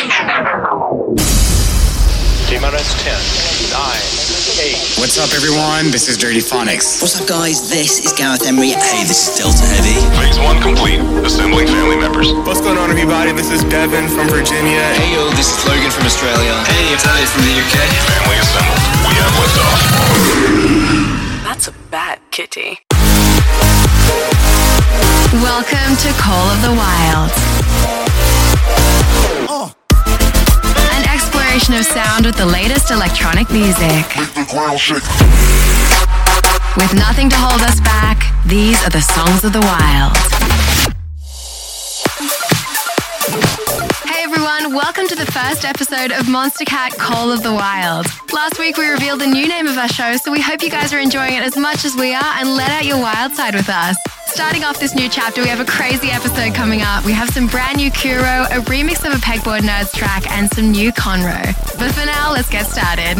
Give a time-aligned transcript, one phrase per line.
[0.00, 0.16] T-minus
[2.48, 3.12] 10,
[3.68, 3.76] 9,
[4.96, 4.96] 8.
[4.96, 5.92] What's up, everyone?
[5.92, 7.04] This is Dirty Phonics.
[7.04, 7.68] What's up, guys?
[7.68, 8.72] This is Gareth Emery.
[8.80, 10.00] Hey, this is Delta Heavy.
[10.16, 11.04] Phase one complete.
[11.20, 12.32] Assembling family members.
[12.48, 13.36] What's going on, everybody?
[13.36, 14.80] This is Devin from Virginia.
[14.96, 16.56] Hey, yo, this is Logan from Australia.
[16.64, 17.76] Hey, it's Elliot from the UK.
[18.08, 18.80] Family assembled.
[19.04, 19.84] We have liftoff.
[21.44, 22.80] That's a bad kitty.
[25.44, 27.28] Welcome to Call of the Wild.
[31.50, 34.06] An exploration of sound with the latest electronic music.
[36.76, 40.16] With nothing to hold us back, these are the songs of the wild.
[44.06, 48.06] Hey everyone, welcome to the first episode of Monstercat Call of the Wild.
[48.32, 50.92] Last week we revealed the new name of our show, so we hope you guys
[50.92, 53.68] are enjoying it as much as we are and let out your wild side with
[53.68, 53.96] us.
[54.32, 57.04] Starting off this new chapter, we have a crazy episode coming up.
[57.04, 60.70] We have some brand new Curo, a remix of a Pegboard Nerds track, and some
[60.70, 61.44] new Conro.
[61.78, 63.18] But for now, let's get started.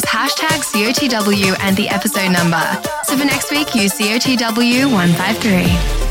[0.00, 2.62] use hashtag COTW and the episode number.
[3.04, 6.09] So for next week, use COTW 153.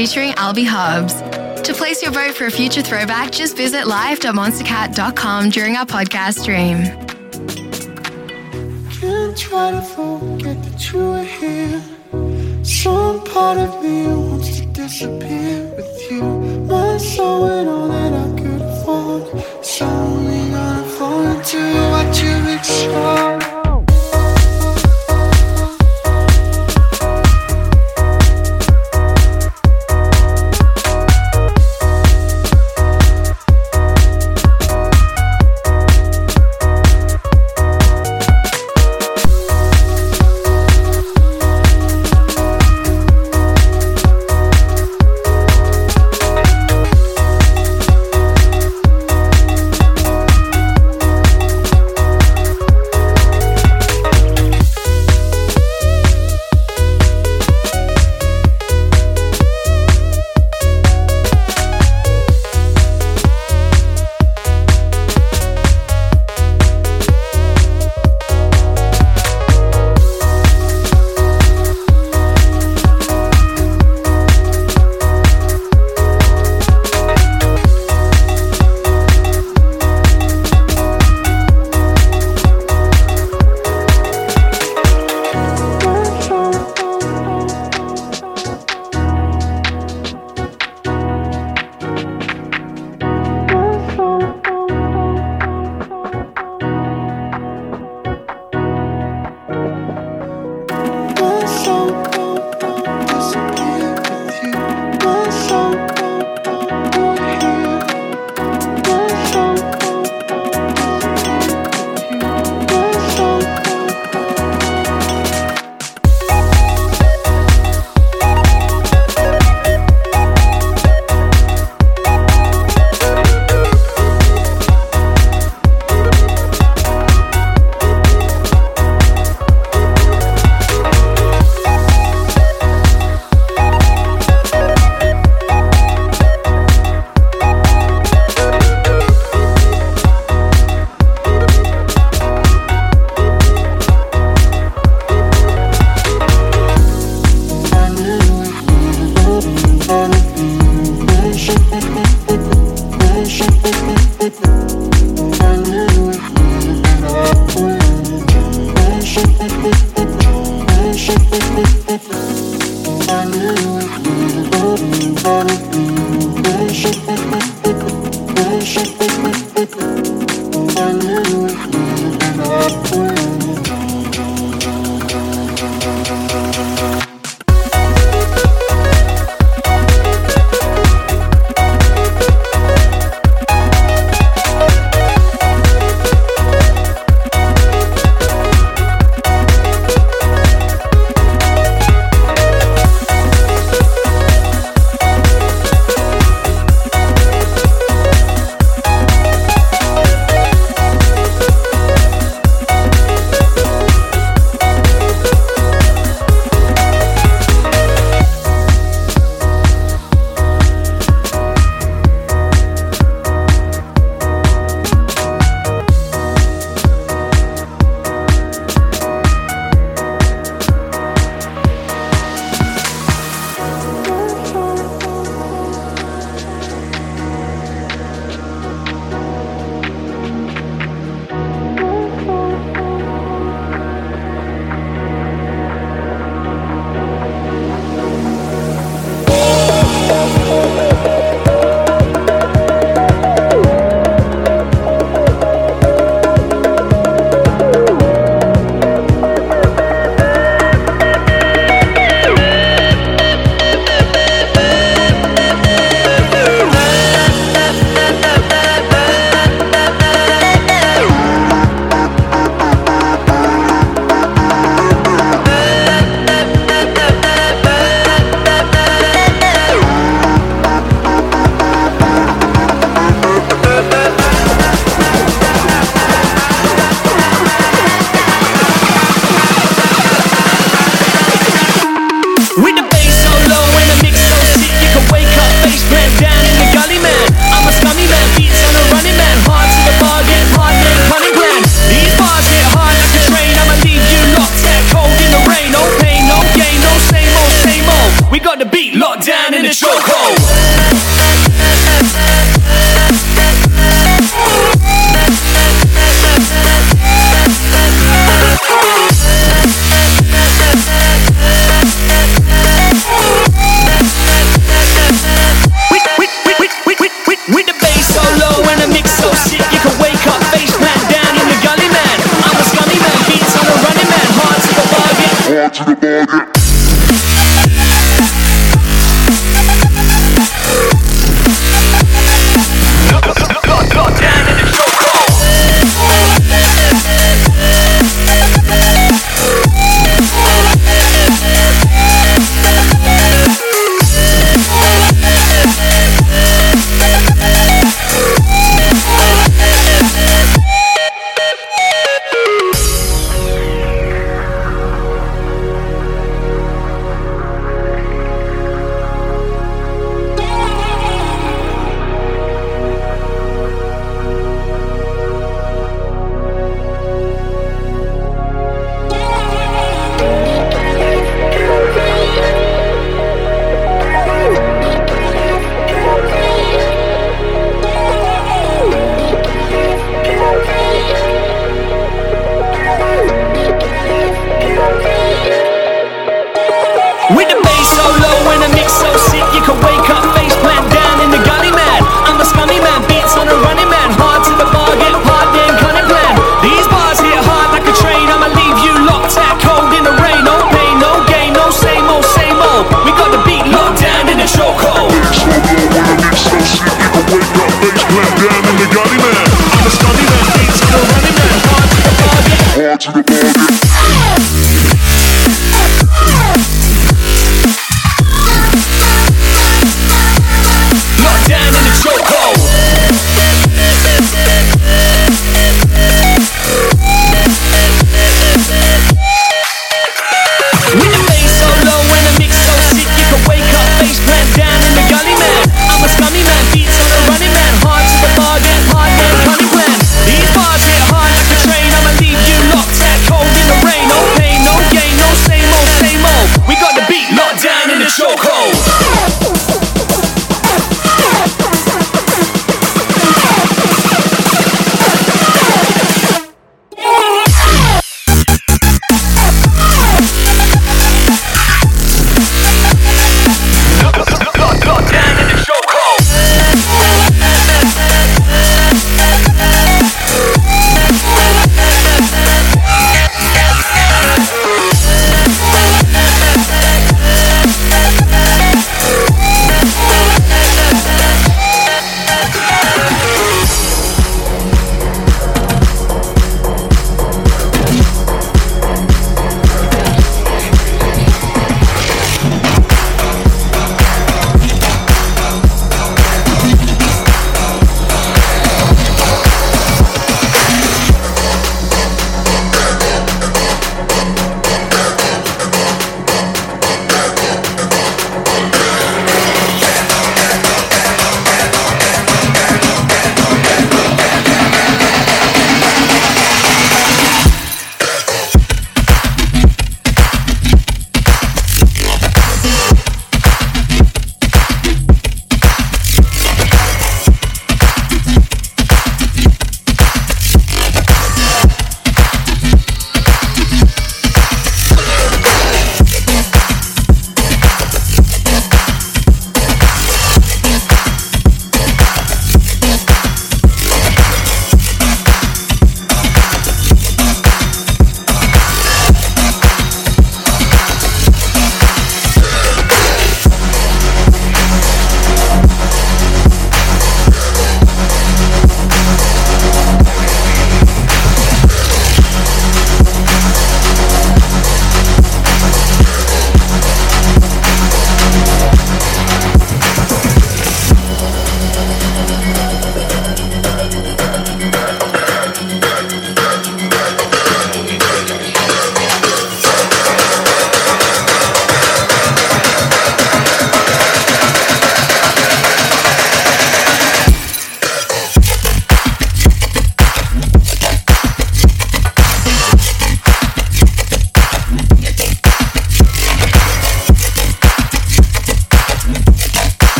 [0.00, 1.12] Featuring Albie Hobbs.
[1.60, 6.78] To place your vote for a future throwback, just visit live.monstercat.com during our podcast stream.
[8.98, 11.82] Can't try to forget that you were here.
[12.64, 16.22] Some part of me wants to disappear with you.
[16.66, 19.22] My soul and all that I could afford.
[19.62, 21.58] So only gonna fall into
[21.90, 23.29] what you.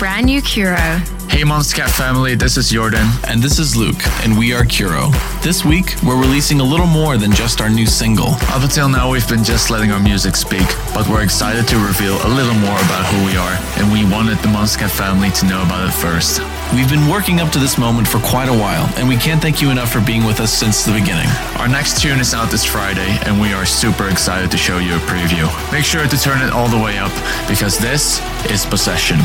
[0.00, 0.80] Brand new Curo.
[1.28, 3.06] Hey Monstercat family, this is Jordan.
[3.28, 5.12] And this is Luke, and we are Curo.
[5.42, 8.32] This week, we're releasing a little more than just our new single.
[8.48, 12.14] Up until now, we've been just letting our music speak, but we're excited to reveal
[12.24, 15.62] a little more about who we are, and we wanted the Monstercat family to know
[15.62, 16.40] about it first.
[16.72, 19.60] We've been working up to this moment for quite a while, and we can't thank
[19.60, 21.28] you enough for being with us since the beginning.
[21.60, 24.96] Our next tune is out this Friday, and we are super excited to show you
[24.96, 25.44] a preview.
[25.70, 27.12] Make sure to turn it all the way up,
[27.46, 28.18] because this
[28.50, 29.20] is Possession.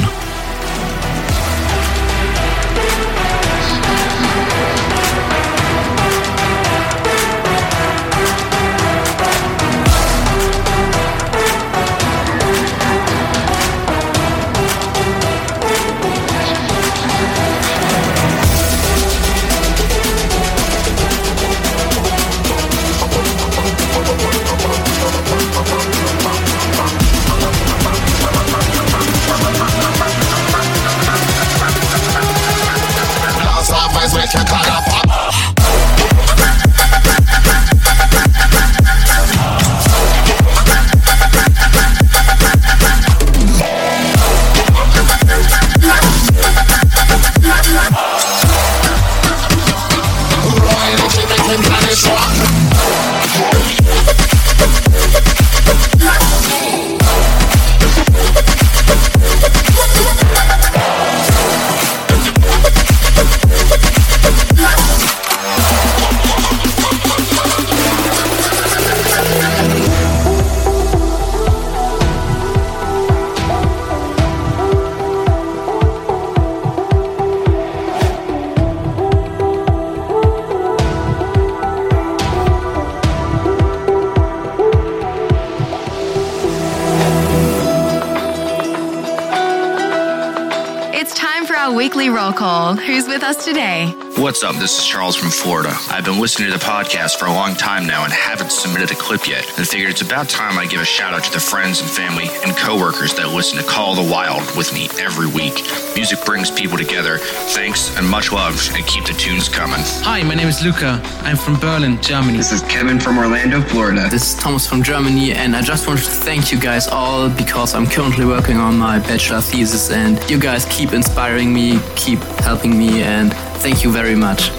[93.45, 93.93] Today?
[94.17, 94.55] What's up?
[94.55, 95.71] This is Charles from Florida.
[95.89, 98.95] I've been listening to the podcast for a long time now and haven't submitted a
[98.95, 101.79] clip yet, and figured it's about time I give a shout out to the friends
[101.79, 105.62] and family and coworkers that listen to Call the Wild with me every week.
[105.95, 107.19] Music brings people together.
[107.53, 109.81] Thanks and much love, and keep the tunes coming.
[110.01, 110.99] Hi, my name is Luca.
[111.21, 112.38] I'm from Berlin, Germany.
[112.38, 114.08] This is Kevin from Orlando, Florida.
[114.10, 117.75] This is Thomas from Germany, and I just wanted to thank you guys all because
[117.75, 122.77] I'm currently working on my bachelor thesis, and you guys keep inspiring me, keep helping
[122.77, 123.33] me, and
[123.63, 124.51] thank you very much.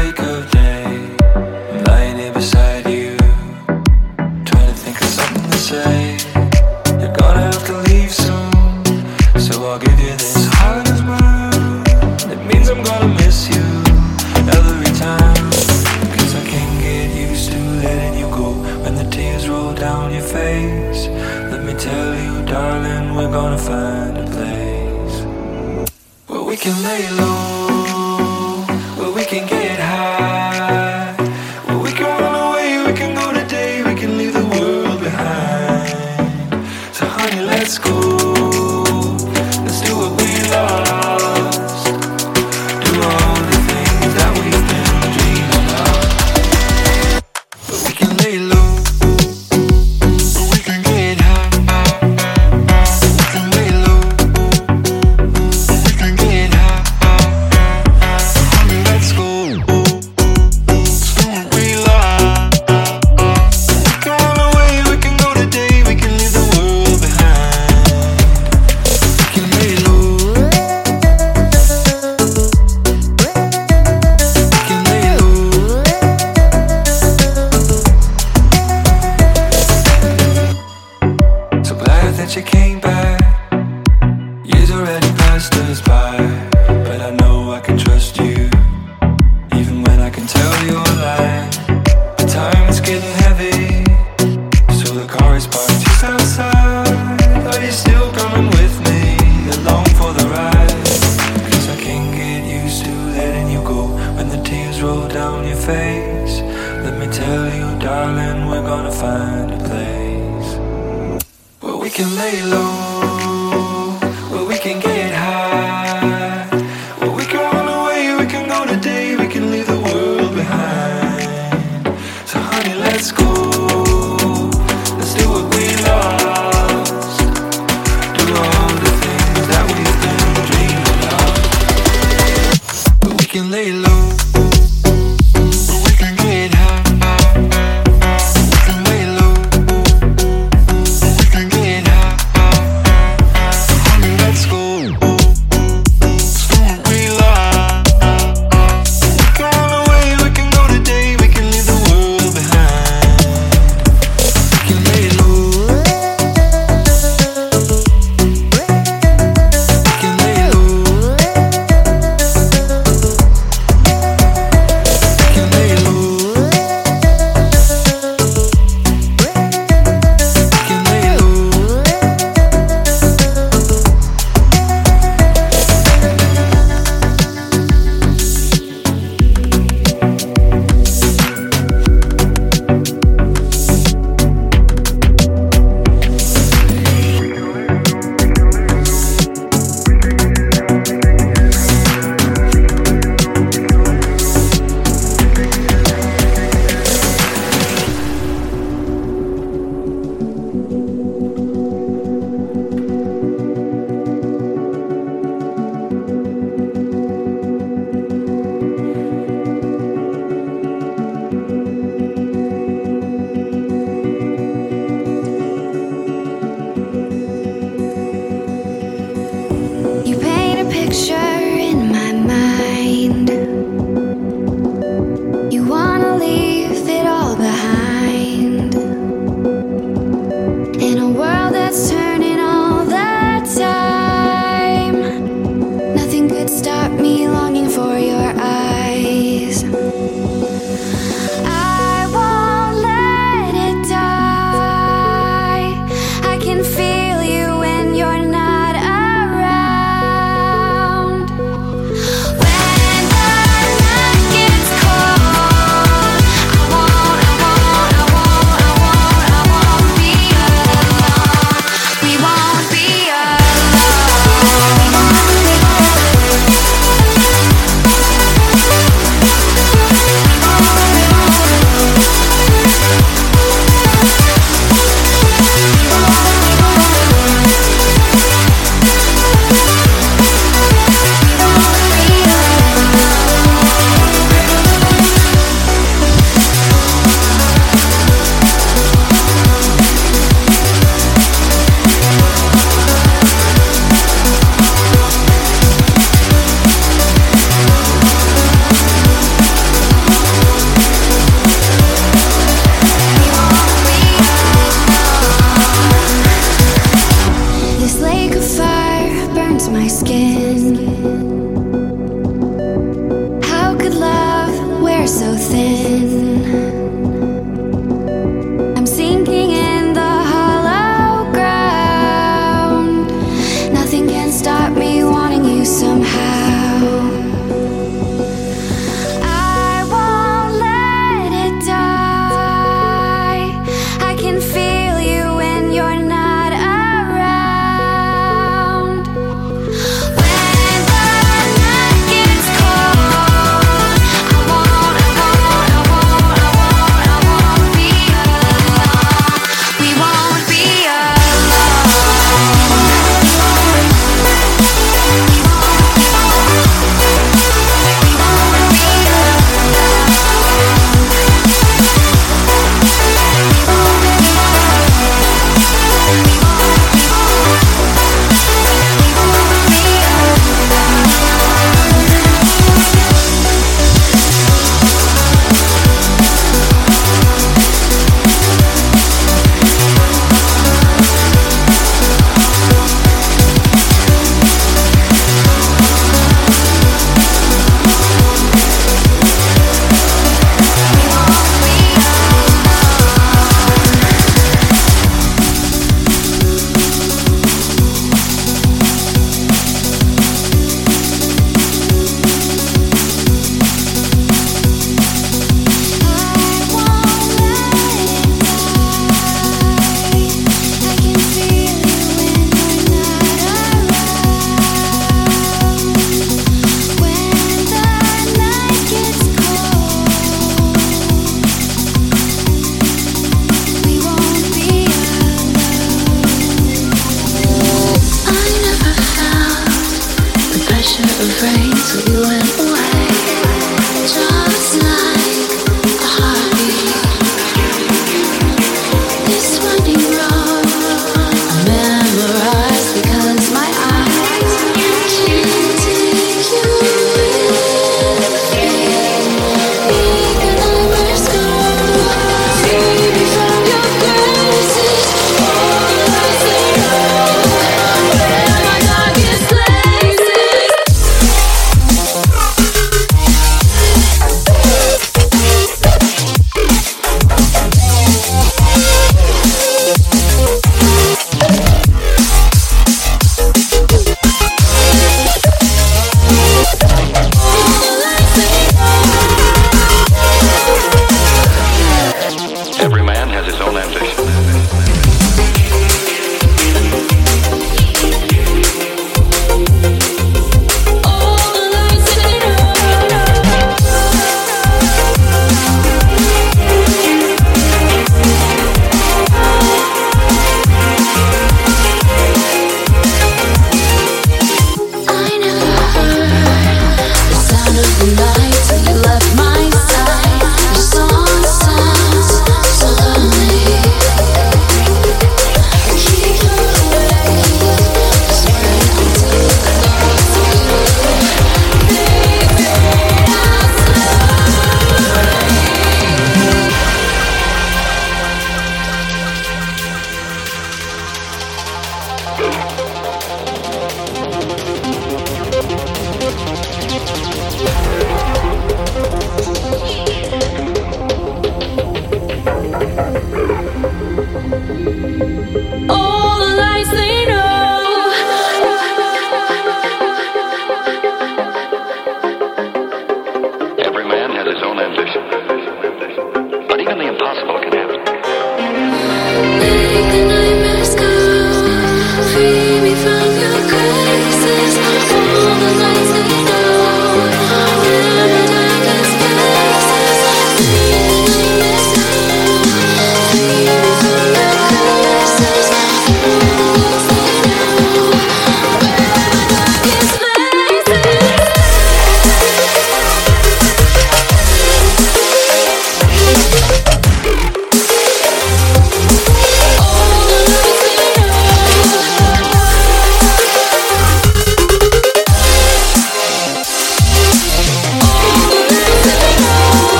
[0.00, 0.79] break of day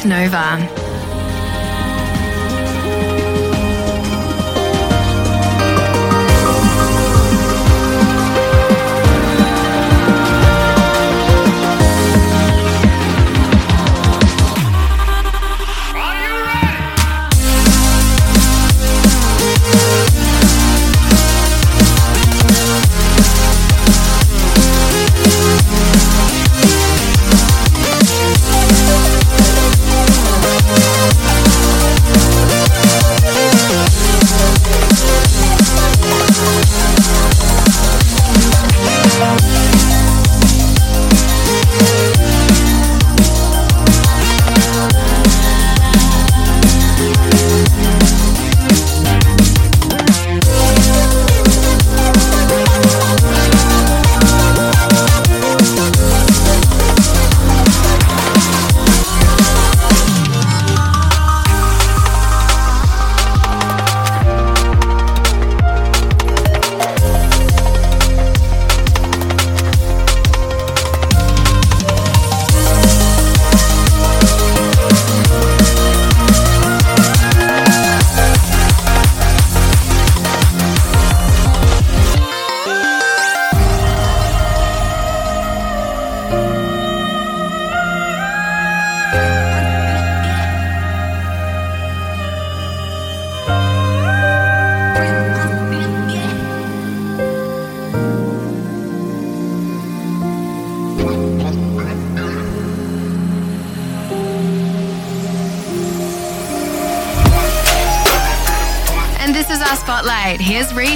[0.00, 0.49] with Nova.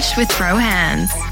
[0.05, 1.24] Here's with Throw Hands.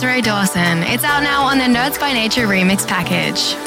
[0.00, 0.82] Desiree Dawson.
[0.84, 3.59] It's out now on the Nerds by Nature Remix package.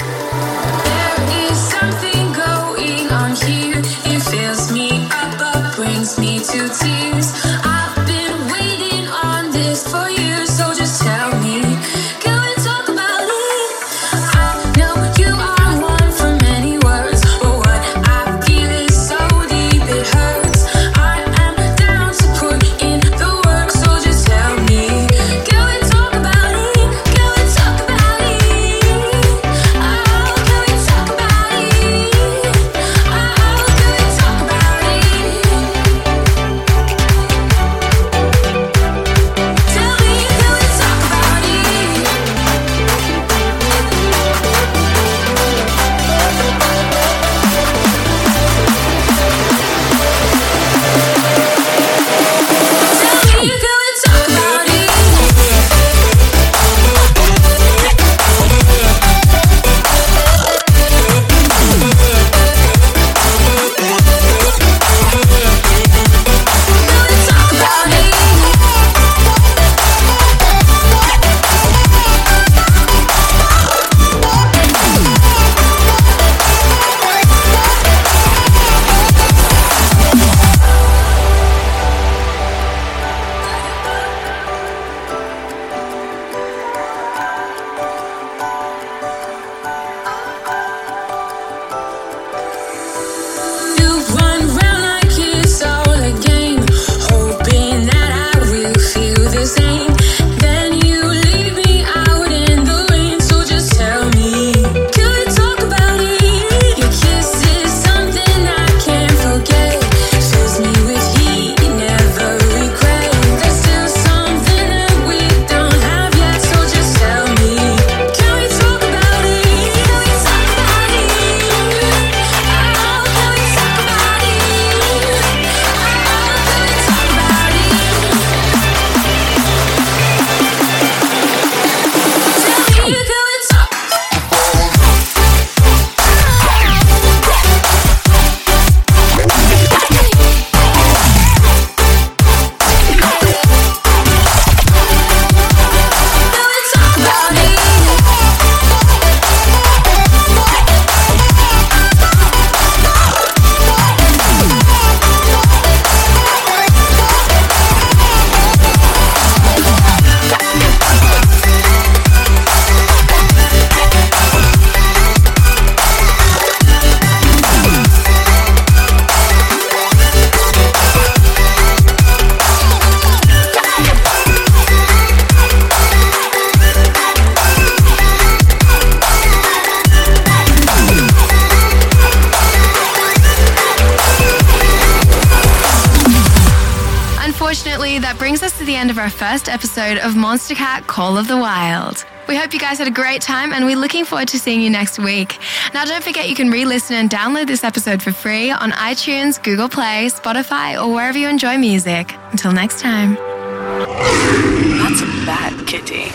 [190.94, 192.06] Call of the Wild.
[192.28, 194.70] We hope you guys had a great time and we're looking forward to seeing you
[194.70, 195.40] next week.
[195.74, 199.42] Now, don't forget you can re listen and download this episode for free on iTunes,
[199.42, 202.14] Google Play, Spotify, or wherever you enjoy music.
[202.30, 203.16] Until next time.
[203.16, 206.12] That's a bad kitty.